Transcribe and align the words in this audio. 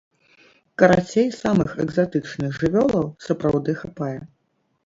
Карацей, 0.81 1.27
самых 1.41 1.69
экзатычных 1.85 2.57
жывёлаў 2.65 3.05
сапраўды 3.27 3.71
хапае. 3.83 4.17